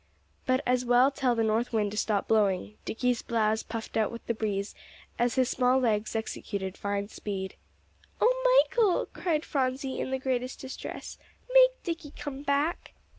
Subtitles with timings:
[0.47, 2.75] But as well tell the north wind to stop blowing.
[2.85, 4.73] Dicky's blouse puffed out with the breeze,
[5.19, 7.53] as his small legs executed fine speed.
[8.19, 11.19] "Oh, Michael!" cried Phronsie in the greatest distress,
[11.53, 12.93] "make Dicky come back."